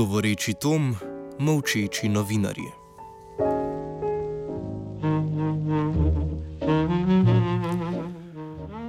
[0.00, 0.96] Govoreči Tom,
[1.44, 2.72] molčeči novinarji.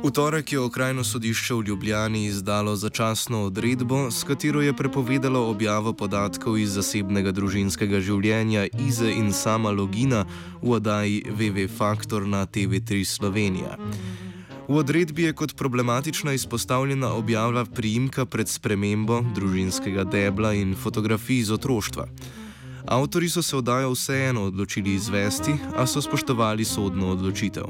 [0.03, 5.93] V torek je okrajno sodišče v Ljubljani izdalo začasno odredbo, s katero je prepovedalo objavo
[5.93, 10.23] podatkov iz zasebnega družinskega življenja Ize in sama Logina
[10.63, 13.75] v oddaji VV Faktor na TV3 Slovenija.
[14.71, 21.51] V odredbi je kot problematična izpostavljena objava priimka pred spremembo družinskega debla in fotografij iz
[21.51, 22.05] otroštva.
[22.87, 27.67] Avtori so se oddajo vseeno odločili izvesti, a so spoštovali sodno odločitev.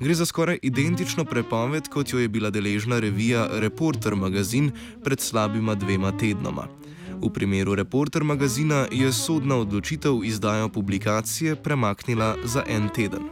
[0.00, 4.72] Gre za skoraj identično prepoved, kot jo je bila deležna revija Reporter magazin
[5.04, 6.66] pred slabima dvema tednoma.
[7.22, 13.30] V primeru Reporter magazina je sodna odločitev izdajo publikacije premaknila za en teden.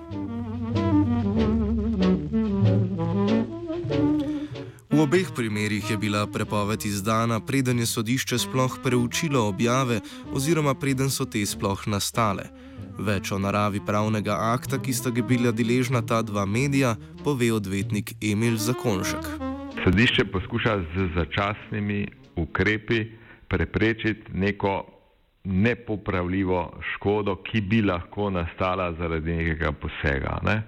[4.94, 9.98] V obeh primerih je bila prepoved izdana, preden je sodišče sploh preučilo objave
[10.30, 12.44] oziroma preden so te sploh nastale.
[12.98, 16.94] Več o naravi pravnega akta, ki sta ga bila deležna ta dva medija,
[17.24, 19.26] pove odvetnik Emil Zakonšek.
[19.82, 22.06] Sodišče poskuša z začasnimi
[22.38, 23.00] ukrepi
[23.50, 24.76] preprečiti neko
[25.44, 26.60] nepopravljivo
[26.94, 30.38] škodo, ki bi lahko nastala zaradi nekega posega.
[30.46, 30.62] Ne?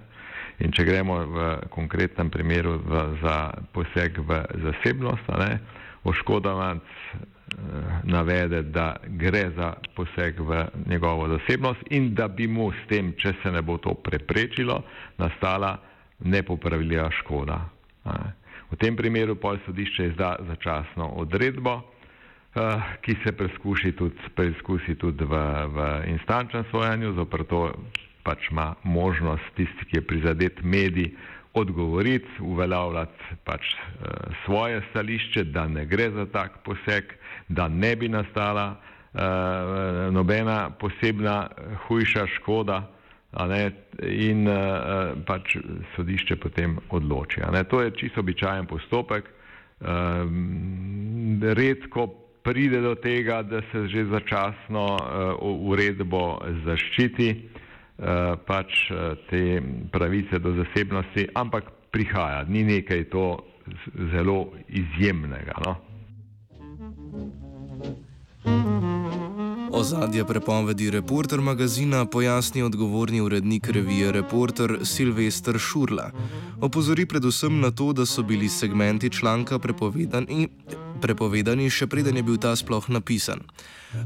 [0.57, 5.59] In če gremo v konkretnem primeru v, za poseg v zasebnost, ne,
[6.07, 7.19] oškodovanc eh,
[8.09, 13.35] navede, da gre za poseg v njegovo zasebnost in da bi mu s tem, če
[13.43, 14.81] se ne bo to preprečilo,
[15.21, 15.77] nastala
[16.25, 17.61] nepopravljiva škoda.
[18.05, 18.33] Ne.
[18.71, 21.77] V tem primeru pol sodišče izda začasno odredbo,
[22.55, 25.37] eh, ki se preizkusi tudi, preizkusi tudi v,
[25.69, 25.87] v
[26.17, 27.61] instančnem sojenju, zopr to
[28.27, 31.13] pač ima možnost tisti, ki je prizadet medij,
[31.57, 34.11] odgovoriti, uveljavljati pač uh,
[34.45, 37.15] svoje stališče, da ne gre za tak poseg,
[37.47, 41.47] da ne bi nastala uh, nobena posebna
[41.87, 42.83] hujša škoda
[43.47, 43.71] ne,
[44.01, 45.57] in uh, pač
[45.95, 47.41] sodišče potem odloči.
[47.69, 49.25] To je čisto običajen postopek.
[49.79, 50.25] Uh,
[51.53, 52.07] redko
[52.43, 54.99] pride do tega, da se že začasno uh,
[55.69, 57.49] uredbo zaščiti.
[57.97, 63.41] Eh, pač eh, te pravice do zasebnosti, ampak prihaja, ni nekaj to
[64.13, 65.57] zelo izjemnega.
[65.65, 65.73] No?
[69.73, 76.11] Ozadje prepovedi Reporter magazina pojasni odgovorni urednik revije Reporter Silvestr Šurla.
[76.61, 80.49] Opozori predvsem na to, da so bili segmenti članka prepovedani,
[81.01, 83.45] prepovedani še preden je bil ta sploh napisan.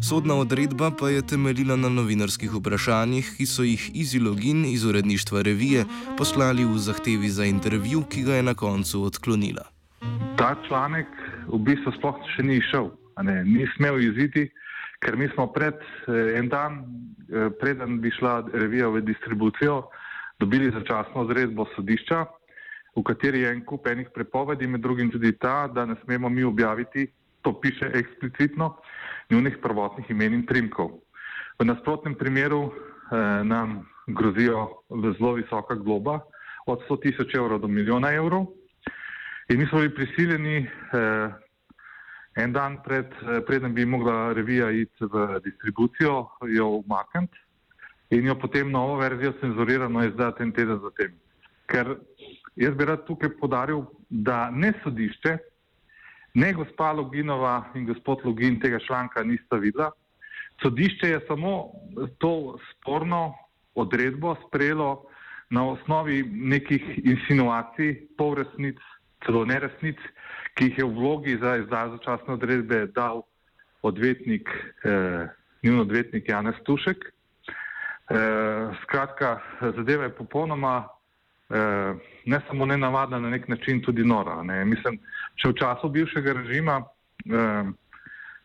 [0.02, 5.85] Sodna odredba pa je temeljila na novinarskih vprašanjih, ki so jih Izilogin iz uredništva revije
[6.18, 9.66] poslali v zahtevi za intervju, ki ga je na koncu odklonila.
[10.38, 11.09] Ta članek
[11.47, 12.91] v bistvu sploh še ni šel,
[13.46, 14.50] ni smel iziti
[15.01, 15.75] ker mi smo pred
[16.07, 16.85] eh, en dan,
[17.30, 19.83] eh, preden bi šla revija v distribucijo,
[20.39, 22.25] dobili začasno odredbo sodišča,
[22.96, 26.44] v kateri je en kup enih prepovedi, med drugim tudi ta, da ne smemo mi
[26.44, 27.08] objaviti,
[27.42, 28.76] to piše eksplicitno,
[29.30, 30.92] njunih prvotnih imen in primkov.
[31.60, 34.84] V nasprotnem primeru eh, nam grozijo
[35.18, 36.20] zelo visoka globa
[36.66, 38.46] od 100 tisoč evrov do milijona evrov.
[39.50, 41.32] In mi smo bili prisiljeni eh,
[42.34, 47.38] En dan pred, eh, preden bi mogla revija iti v distribucijo, jo umakniti
[48.10, 51.12] in jo potem novo verzijo cenzurirano izdati en teden zatem.
[51.71, 51.95] Ker
[52.59, 55.38] jaz bi rad tukaj podaril, da ne sodišče,
[56.33, 59.91] ne gospa Loginova in gospod Login tega članka nista videla.
[60.62, 61.71] Sodišče je samo
[62.18, 63.33] to sporno
[63.75, 65.06] odredbo sprejelo
[65.50, 68.77] na osnovi nekih insinuacij, pol resnic,
[69.25, 70.00] celo neresnic,
[70.56, 73.23] ki jih je v vlogi za izdajo začasne odredbe dal
[73.81, 74.50] odvetnik,
[74.83, 75.27] eh,
[75.63, 77.06] njun odvetnik Janez Tušek.
[77.06, 80.88] Eh, skratka, zadeva je popolnoma
[82.25, 84.44] ne samo nenavadna, na nek način tudi nora.
[84.44, 84.65] Ne.
[84.65, 85.00] Mislim,
[85.36, 86.81] če v času bivšega režima,
[87.25, 87.71] eh,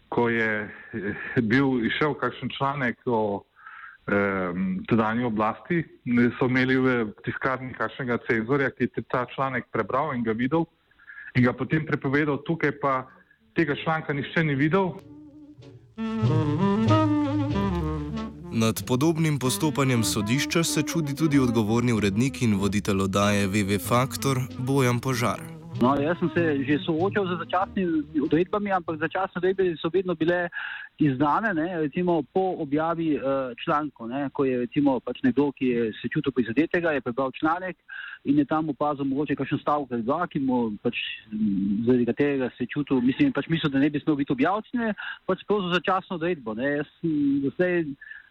[0.08, 3.42] ko je eh, bil išel kakšen članek o
[4.06, 4.52] eh,
[4.88, 5.82] tedanji oblasti,
[6.38, 10.66] so imeli v tiskarni kakšnega cenzorja, ki je ta članek prebral in ga videl
[11.36, 13.04] in ga potem prepovedal, tukaj pa
[13.54, 14.94] tega članka nišče ni videl.
[18.58, 25.00] Nad podobnim postopanjem sodišča se čudi tudi odgovorni urednik in voditelj oddaje VV Faktor Bojan
[25.00, 25.40] Požar.
[25.82, 30.48] No, jaz sem se že soočal z začasnimi odredbami, ampak začasne odredbe so vedno bile
[30.98, 35.92] izdane, ne, recimo po objavi uh, člankov, ne, ko je recimo pač nekdo, ki je
[36.00, 37.76] se čutil prizadetega, je prebral članek
[38.24, 40.96] in je tam opazil mogoče kakšen stavek ali dva, ki mu pač
[41.84, 44.96] zaradi katerega se je čutil, mislim, pač mislil, da ne bi smel biti objavljen,
[45.28, 46.56] pač prosil začasno odredbo.
[46.56, 47.84] Ne, jaz sem doslej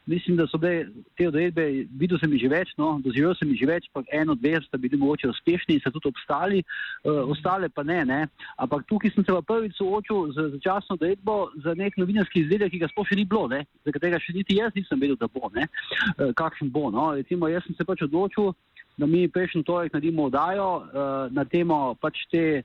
[0.06, 0.86] mislim, da so bile
[1.18, 1.66] te odredbe,
[2.00, 4.78] videl sem jih že več, no, doživel sem jih že več, pa eno, dve sta
[4.82, 6.62] bili mogoče uspešni in so tudi obstali,
[7.04, 8.20] uh, ostale pa ne, ne.
[8.62, 12.84] Ampak tukaj sem se pa prvič soočil z začasno odredbo za nek novinarski izdelek, ki
[12.84, 15.50] ga sploh še ni bilo, ne, za katerega še niti jaz nisem vedel, da bo,
[15.58, 16.88] ne, uh, kakšen bo.
[16.94, 17.12] No.
[17.18, 18.54] Recimo, jaz sem se pač odločil,
[19.02, 22.64] da mi prejšnji torek naredimo oddajo uh, na temo pač te.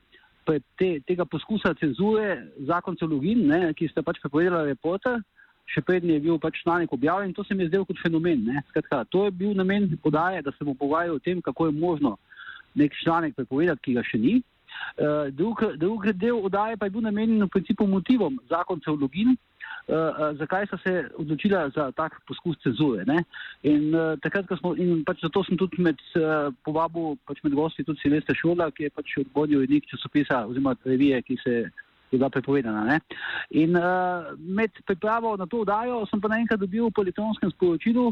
[0.51, 2.31] Te, tega poskusa cenzure,
[2.67, 3.45] zakon celogin,
[3.77, 5.40] ki ste pač prepovedali reporter, uh,
[5.73, 8.47] še prednji je bil pač članek objavljen to se mi je zdel kot fenomen.
[8.69, 12.17] Skratka, to je bil namen podaje, da se bomo pogovarjali o tem, kako je možno
[12.75, 14.41] nek članek prepovedati, ki ga še ni.
[14.97, 20.31] Uh, drug, drug del oddaje pa je bil namenjen v principu motivom zakoncev login, uh,
[20.39, 23.05] zakaj so se odločila za tak poskus cenzure.
[23.05, 23.23] Ne?
[23.67, 27.55] In uh, takrat, ko smo, in pač zato sem tudi med uh, povabil, pač med
[27.55, 31.55] gosti tudi Silvestra Šola, ki je pač odbodil urednik časopisa oziroma revije, ki se
[32.11, 32.83] je bila prepovedana.
[32.83, 32.99] Ne?
[33.49, 38.11] In uh, med pripravo na to vdajo sem pa naenkrat dobil po elektronskem sporočilu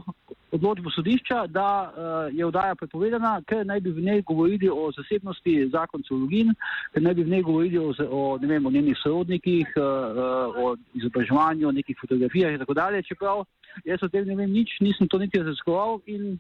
[0.51, 5.69] odločbo sodišča, da uh, je vdaja prepovedana, ker naj bi v njej govorili o zasebnosti
[5.73, 6.53] zakoncev login,
[6.93, 11.67] ker naj bi v njej govorili o, o, vem, o njenih sorodnikih, uh, o izobraževanju,
[11.67, 13.03] o nekih fotografijah in tako dalje.
[13.03, 13.43] Čeprav
[13.85, 16.39] jaz o tem ne vem nič, nisem to niti raziskoval in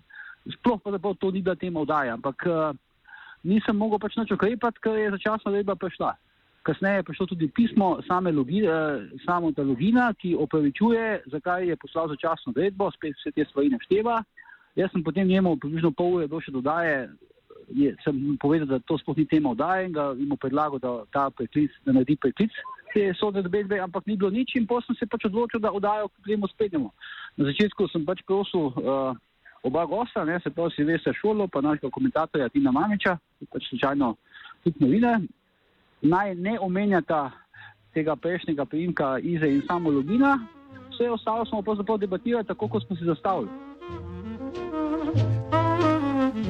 [0.59, 2.15] sploh pa to ni bila tema vdaja.
[2.15, 2.71] Ampak uh,
[3.43, 6.15] nisem mogel pač ukrepati, ker je začasno vedba prišla.
[6.63, 8.69] Kasneje je prišlo tudi pismo same logine,
[9.25, 14.19] samo ta logina, ki opravičuje, zakaj je poslal začasno vedbo, spet vse te stvari našteva.
[14.75, 17.09] Jaz sem potem njemu približno pol ure došel do daje,
[17.69, 21.29] je, sem povedal, da to sploh ni tema vdaje in ga jim predlagal, da ta
[21.29, 22.51] preklic, da naredi preklic
[22.93, 26.09] te sodne dobedbe, ampak ni bilo nič in potem sem se pač odločil, da vdajo
[26.25, 26.91] gremo spetnemo.
[27.37, 29.13] Na začetku sem pač prosil uh,
[29.63, 33.17] oba gosta, ne, se pravi Silvestra Šolo, pa našega komentatorja Tina Mamiča,
[33.53, 34.15] pač slučajno
[34.65, 35.19] tudi novine,
[36.01, 37.31] naj ne omenjata
[37.93, 40.39] tega prejšnjega primka Ize in samo Logina,
[40.91, 43.49] vse ostalo smo pa debatirali tako, kot smo si zastavili.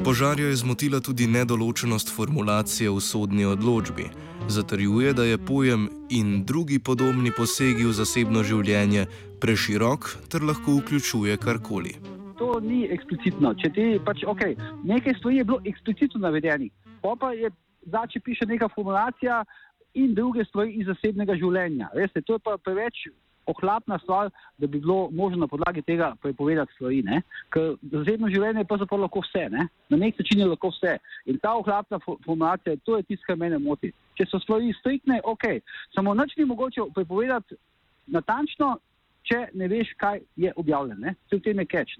[0.03, 4.09] Požarjo je zmotila tudi nedoločenost formulacije v sodni odločbi.
[4.47, 9.05] Zatrjuje, da je pojem in drugi podobni posegi v zasebno življenje
[9.41, 11.93] preširok ter lahko vključuje karkoli.
[12.39, 13.53] To ni eksplicitno.
[13.53, 14.41] Če ti pač, ok,
[14.83, 17.51] nekaj stvari je bilo eksplicitno navedenih, pa je
[17.85, 19.43] znači piše neka formulacija
[19.93, 21.89] in druge stvari iz zasebnega življenja.
[21.95, 23.07] Veste, to je pa preveč
[23.49, 27.01] ohlapna stvar, da bi bilo možno na podlagi tega prepovedati stvari.
[27.03, 27.21] Ne?
[27.53, 29.67] Ker zasebno življenje je pa zapravo lahko vse, ne?
[29.89, 30.97] na nek način je lahko vse.
[31.25, 33.91] In ta ohlapna formulacija, to je tisto, kar mene moti.
[34.19, 35.47] Če so stvari striktne, ok,
[35.95, 37.57] samo noč ni mogoče prepovedati
[38.13, 38.75] natančno,
[39.29, 41.15] če ne veš, kaj je objavljeno.
[41.25, 41.97] Vse v tem je keč.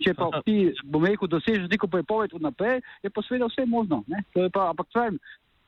[0.00, 4.00] Če pa ti, bom rekel, dosežeš neko prepoved vnaprej, je pa seveda vse možno.
[4.32, 5.18] Pa, ampak tvojim,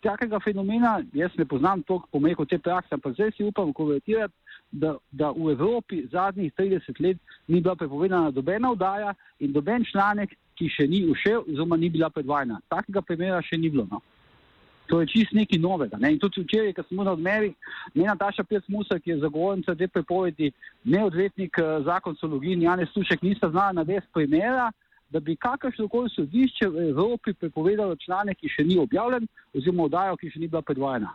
[0.02, 4.34] takega fenomena, jaz ne poznam toliko, bom rekel, te prakse, ampak zdaj si upam komentirati,
[4.72, 10.32] da, da v Evropi zadnjih 30 let ni bila prepovedana dobena vdaja in doben članek,
[10.56, 12.60] ki še ni ušel, oziroma ni bila predvajana.
[12.72, 13.86] Takega primera še ni bilo.
[13.90, 14.00] No.
[14.86, 15.96] To je čist nekaj novega.
[16.00, 16.12] Ne?
[16.12, 17.52] In tudi včeraj, ko smo na odmeri,
[17.94, 20.52] ne Nataša Pirc-Musa, ki je zagovornica te prepovedi,
[20.84, 24.70] ne odvetnik eh, zakon Sologin, Janez Stušek, nista znala navesti primera,
[25.12, 30.16] da bi kakršno koli sodišče v Evropi prepovedalo članek, ki še ni objavljen, oziroma oddajo,
[30.16, 31.12] ki še ni bila predvajana.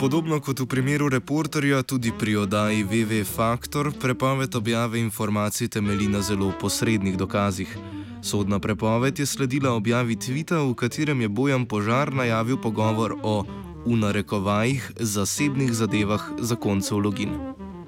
[0.00, 6.22] Podobno kot v primeru reporterja, tudi pri oddaji VV Faktor prepoved objave informacij temelji na
[6.22, 7.99] zelo posrednih dokazih.
[8.22, 13.44] Sodna prepoved je sledila objavi tvita, v katerem je Bojan Požar najavil pogovor o,
[13.86, 17.32] v narekovajih, zasebnih zadevah zakoncev login.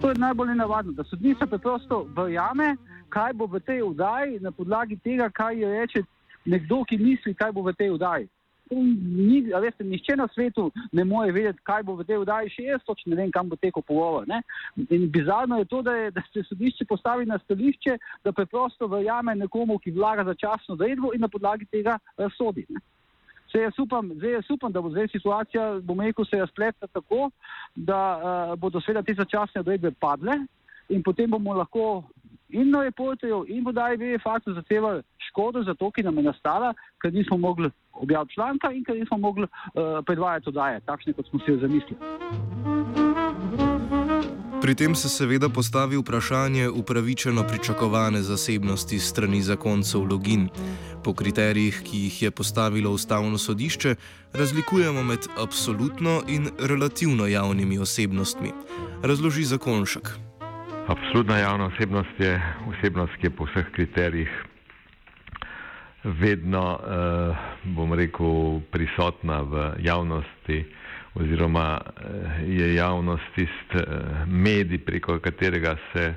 [0.01, 2.77] To je najbolj nenavadno, da sodnica preprosto verjame,
[3.09, 6.03] kaj bo v tej vdaji, na podlagi tega, kaj je reče
[6.45, 8.29] nekdo, ki misli, kaj bo v tej vdaji.
[8.71, 12.85] Ni, veste, nišče na svetu ne more vedeti, kaj bo v tej vdaji, še jaz
[12.87, 14.25] točno ne vem, kam bo tekel pogovor.
[14.29, 14.41] Ne?
[14.89, 19.35] In bizarno je to, da, je, da se sodišče postavi na stališče, da preprosto verjame
[19.37, 22.65] nekomu, ki vlaga začasno zredbo in na podlagi tega razsodi.
[22.71, 22.81] Ne?
[23.53, 27.29] Zdaj jaz, upam, zdaj jaz upam, da bo zdaj situacija, bom rekel, se razpletla tako,
[27.77, 30.39] da uh, bodo seveda te začasne odredbe padle
[30.89, 32.05] in potem bomo lahko
[32.53, 37.13] in na reporterju in vodaji VFA-cu zahtevali škodo za to, ki nam je nastala, ker
[37.13, 41.51] nismo mogli objaviti članka in ker nismo mogli uh, predvajati oddaje, takšne, kot smo si
[41.51, 41.99] jo zamislili.
[44.63, 50.49] Pri tem se seveda postavi vprašanje upravičeno pričakovane zasebnosti strani zakoncev login.
[51.05, 53.95] Po kriterijih, ki jih je postavilo ustavno sodišče,
[54.33, 58.53] razlikujemo med absolutno in relativno javnimi osebnostmi.
[59.03, 60.32] Razloži zakonšek.
[60.87, 64.31] Absolutna javna osebnost je osebnost, ki je po vseh kriterijih
[66.05, 70.65] vedno, eh, bom rekel, prisotna v javnosti
[71.15, 72.03] oziroma eh,
[72.49, 73.85] je javnost tist eh,
[74.27, 76.15] medij, preko katerega se,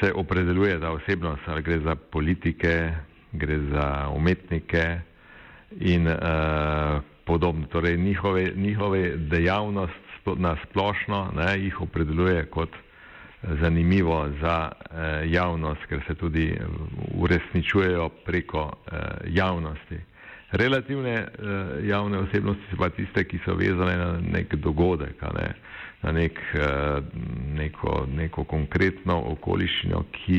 [0.00, 2.92] se opredeljuje ta osebnost, ali gre za politike,
[3.32, 5.00] gre za umetnike
[5.80, 6.18] in eh,
[7.24, 7.66] podobno.
[7.66, 10.02] Torej njihove, njihove dejavnost
[10.36, 12.70] na splošno ne, jih opredeljuje kot
[13.60, 16.56] zanimivo za eh, javnost, ker se tudi
[17.14, 19.98] uresničujejo preko eh, javnosti.
[20.54, 21.26] Relativne eh,
[21.88, 25.48] javne osebnosti so pa tiste, ki so vezane na nek dogodek, ne,
[26.02, 27.00] na nek, eh,
[27.56, 30.38] neko, neko konkretno okoliščino, ki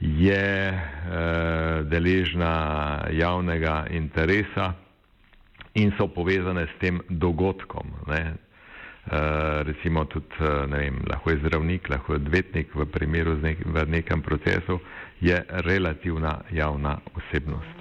[0.00, 2.52] je eh, deležna
[3.10, 4.72] javnega interesa
[5.74, 7.90] in so povezane s tem dogodkom.
[8.06, 8.22] Ne.
[9.06, 9.12] Uh,
[9.66, 10.28] recimo tudi,
[10.68, 14.78] ne vem, lahko je zdravnik, lahko je odvetnik v primeru nek, v nekem procesu,
[15.20, 17.76] je relativna javna osebnost.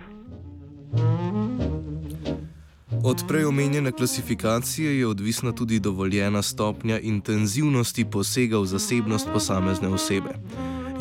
[3.04, 10.34] Od prej omenjene klasifikacije je odvisna tudi dovoljena stopnja intenzivnosti posega v zasebnost posamezne osebe.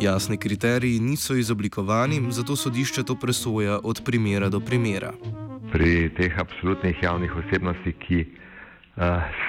[0.00, 5.12] Jasni kriteriji niso izoblikovani, zato sodišče to presoja od primera do primera.
[5.72, 8.47] Pri teh absolutnih javnih osebnostih, ki uh,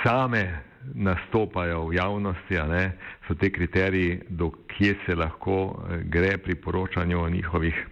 [0.03, 2.91] same nastopajo v javnosti, ne,
[3.27, 7.88] so te kriteriji, do kje se lahko uh, gre pri poročanju o njihovih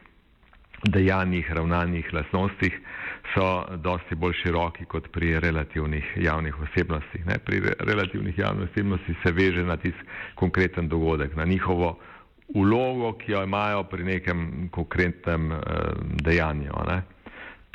[0.83, 2.79] dejanjih, ravnanjih, lasnostih,
[3.33, 7.25] so dosti bolj široki kot pri relativnih javnih osebnostih.
[7.25, 7.39] Ne.
[7.45, 11.97] Pri re relativnih javnih osebnostih se veže na tisti konkreten dogodek, na njihovo
[12.47, 15.61] ulogo, ki jo imajo pri nekem konkretnem uh,
[16.23, 16.71] dejanju.
[16.87, 17.16] Ne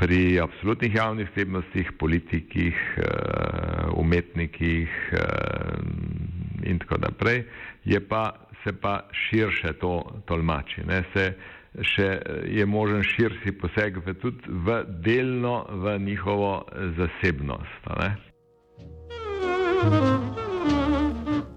[0.02, 3.02] pri absolutnih javnih osebnostih, politikih, eh,
[3.96, 5.18] umetnikih eh,
[6.62, 7.44] in tako naprej,
[8.08, 8.32] pa,
[8.64, 10.82] se pa širše to tolmači.
[10.86, 11.34] Ne, se
[11.80, 12.08] še
[12.50, 16.66] je možen širši poseg v, tudi v delno v njihovo
[16.98, 17.86] zasebnost.
[17.98, 18.10] Ne.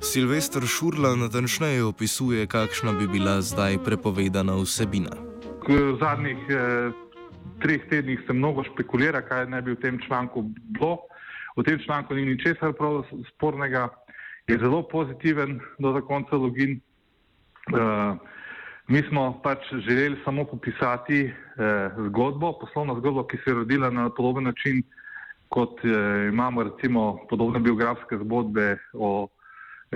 [0.02, 5.18] Silvestr Šurla natančneje opisuje, kakšna bi bila zdaj prepovedana vsebina.
[5.66, 7.05] V zadnjih eh,
[7.62, 10.98] treh tednih se mnogo špekulira, kaj naj bi v tem članku bilo.
[11.58, 13.88] V tem članku ni ničesar prav spornega,
[14.48, 16.80] je zelo pozitiven do zakonca login.
[17.74, 18.18] Uh,
[18.88, 24.10] mi smo pač želeli samo popisati uh, zgodbo, poslovno zgodbo, ki se je rodila na
[24.10, 24.84] podoben način,
[25.50, 25.92] kot uh,
[26.30, 29.30] imamo recimo podobne biografske zgodbe o uh,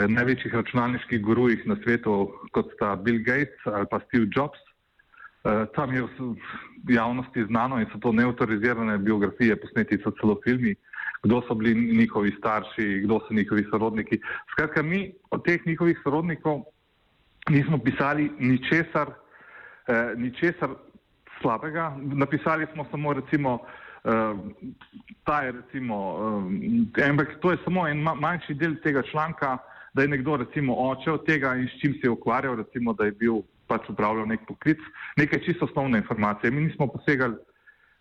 [0.08, 4.69] največjih računalniških gurujih na svetu, kot sta Bill Gates ali pa Steve Jobs.
[5.44, 6.04] Uh, tam je
[6.84, 10.76] v javnosti znano in so to neautorizirane biografije, posneti so celo filmi,
[11.24, 14.20] kdo so bili njihovi starši, kdo so njihovi sorodniki.
[14.52, 16.64] Skratka, mi od teh njihovih sorodnikov
[17.50, 20.70] nismo pisali ničesar, uh, ničesar
[21.42, 21.96] slabega.
[22.00, 24.40] Napisali smo samo recimo, uh,
[25.24, 29.58] ta je recimo, uh, ampak to je samo en ma manjši del tega članka,
[29.94, 33.06] da je nekdo recimo oče od tega in s čim se je ukvarjal, recimo, da
[33.06, 33.40] je bil
[33.70, 34.82] pač upravljal nek poklic,
[35.18, 36.52] nekaj čisto osnovne informacije.
[36.52, 37.38] Mi nismo posegali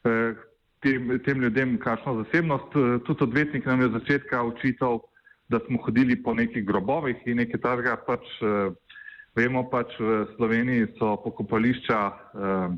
[0.09, 0.35] eh,
[0.81, 2.75] tem, tem ljudem kakšno zasebnost.
[2.75, 5.01] Eh, tudi odvetnik nam je od začetka učital,
[5.49, 7.97] da smo hodili po nekih grobovih in nekaj takega.
[8.07, 8.71] Pač, eh,
[9.37, 12.77] vemo pač v Sloveniji so pokopališča eh,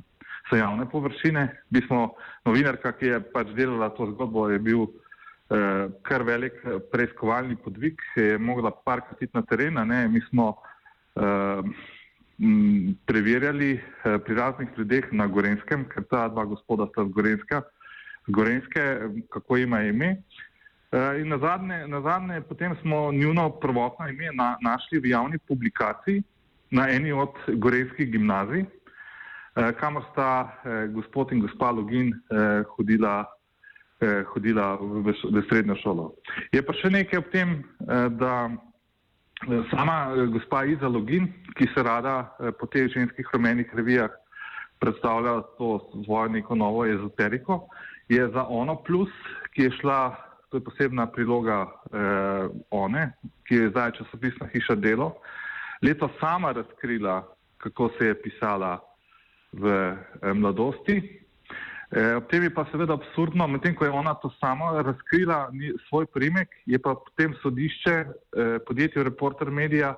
[0.51, 1.47] so javne površine.
[1.71, 6.59] Mi smo novinarka, ki je pač delala to zgodbo, je bil eh, kar velik
[6.93, 9.85] preiskovalni podvig, je mogla parkati na terena.
[9.85, 10.09] Ne?
[10.09, 10.57] Mi smo
[11.17, 11.63] eh,
[13.07, 17.63] preverjali eh, pri raznih ljudeh na Gorenskem, ker ta dva gospoda sta z Gorenska,
[18.27, 18.85] z Gorenske,
[19.29, 20.17] kako ima ime.
[20.93, 25.39] Eh, in na zadnje, na zadnje potem smo njuno prvotno ime na, našli v javni
[25.39, 26.23] publikaciji
[26.71, 30.55] na eni od gorenskih gimnazij, eh, kamor sta
[30.95, 32.15] gospod in gospa Login
[32.77, 33.27] hodila
[34.33, 36.15] hodila v, v, v srednjo šolo.
[36.53, 37.51] Je pa še nekaj ob tem,
[38.17, 38.49] da
[39.71, 44.11] sama eh, gospa Iza Login, ki se rada eh, po teh ženskih rumenih revijah
[44.81, 47.69] predstavlja to svojo neko novo ezoteriko,
[48.09, 49.11] je za ono plus,
[49.53, 50.17] ki je šla,
[50.49, 53.13] to je posebna priloga eh, one,
[53.45, 55.15] ki je zdaj časopisna hiša delo,
[55.83, 57.23] leto sama razkrila,
[57.59, 58.81] kako se je pisala
[59.53, 61.20] v eh, mladosti.
[61.91, 65.73] Eh, ob tem je pa seveda absurdno, medtem ko je ona to sama razkrila, ni,
[65.89, 69.97] svoj primek, je pa potem sodišče eh, podjetju Reporter Media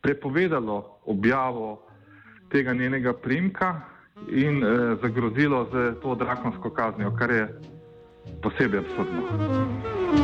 [0.00, 1.84] prepovedalo objavo
[2.48, 3.80] tega njenega primka
[4.28, 7.48] in eh, zagrozilo z to drakonsko kaznijo, kar je
[8.42, 10.23] posebej absurdno.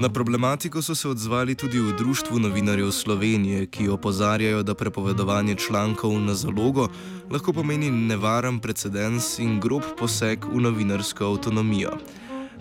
[0.00, 6.20] Na problematiko so se odzvali tudi v Društvu novinarjev Slovenije, ki opozarjajo, da prepovedovanje člankov
[6.20, 6.88] na zalogo
[7.30, 11.98] lahko pomeni nevaren precedens in grob poseg v novinarsko avtonomijo.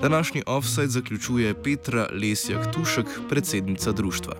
[0.01, 4.33] Današnji offside zaključuje Petra Lesjak Tušek, predsednica društva.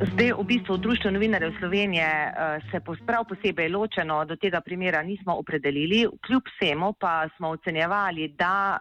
[0.00, 2.32] Zdaj, v bistvu, Društvo novinarjev Slovenije
[2.70, 8.78] se prav posebej ločeno do tega primera nismo opredelili, kljub vsemu pa smo ocenjevali, da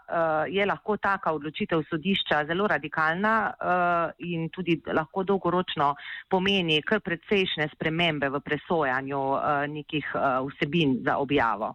[0.47, 3.51] je lahko taka odločitev sodišča zelo radikalna
[4.19, 5.95] in tudi lahko dolgoročno
[6.29, 9.19] pomeni kar precejšnje spremembe v presojanju
[9.67, 10.15] nekih
[10.47, 11.73] vsebin za objavo.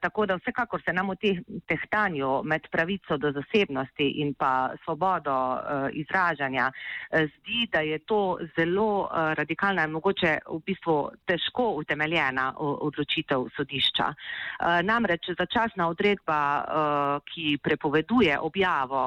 [0.00, 5.56] Tako da vsekakor se nam v teh tehtanju med pravico do zasebnosti in pa svobodo
[5.92, 6.70] izražanja
[7.12, 13.46] zdi, da je to zelo zelo uh, radikalna in mogoče v bistvu težko utemeljena odločitev
[13.56, 14.06] sodišča.
[14.10, 19.02] Uh, namreč začasna odredba, uh, ki prepoveduje objavo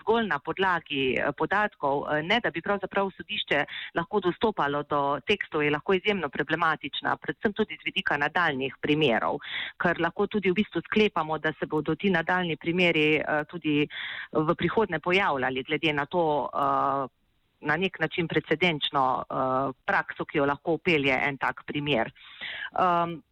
[0.00, 5.94] zgolj na podlagi podatkov, ne da bi pravzaprav sodišče lahko dostopalo do tekstov, je lahko
[5.94, 9.38] izjemno problematična, predvsem tudi z vidika nadaljnih primerov,
[9.82, 13.86] ker lahko tudi v bistvu sklepamo, da se bodo ti nadaljni primeri tudi
[14.32, 16.24] v prihodne pojavljali, glede na to,
[17.62, 22.12] na nek način precedenčno uh, prakso, ki jo lahko upelje en tak primer.
[22.72, 23.22] Um,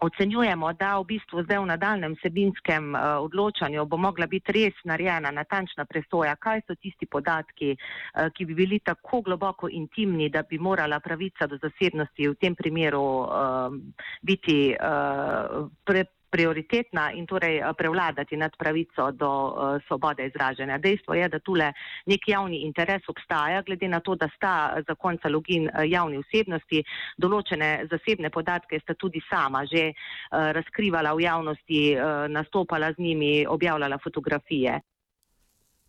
[0.00, 5.30] Ocenjujemo, da v bistvu zdaj v nadaljem sebinskem uh, odločanju bo mogla biti res narejena
[5.32, 10.58] natančna presoja, kaj so tisti podatki, uh, ki bi bili tako globoko intimni, da bi
[10.58, 13.72] morala pravica do zasebnosti v tem primeru uh,
[14.20, 16.04] biti uh, pre,
[16.36, 20.78] prioritetna in torej prevladati nad pravico do uh, svobode izražanja.
[20.78, 21.70] Dejstvo je, da tule
[22.06, 24.52] nek javni interes obstaja, glede na to, da sta
[24.88, 26.82] zakonca login javni osebnosti,
[27.16, 29.88] določene zasebne podatke sta tudi sama že
[30.30, 31.80] razkrivala v javnosti,
[32.28, 34.80] nastopala z njimi, objavljala fotografije.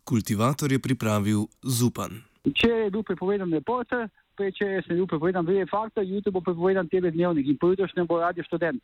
[0.08, 2.22] Kultivator je pripravil Zupan.
[2.54, 4.08] Če je bil prepovedan reporter,
[4.38, 8.44] če je bil prepovedan VF faktor, jutri bo prepovedan TV dnevnik in pojutrišnjem bo radio
[8.46, 8.76] študent.